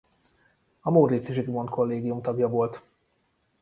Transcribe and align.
A 0.79 0.91
Móricz 0.91 1.31
Zsigmond 1.31 1.69
Kollégium 1.69 2.21
tagja 2.21 2.47
volt. 2.49 2.81